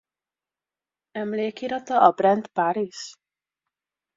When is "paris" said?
2.47-3.11